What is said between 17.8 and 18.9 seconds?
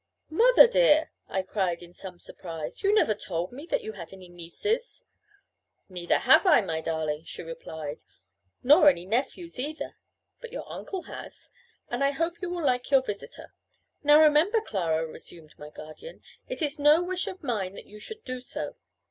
you should do so.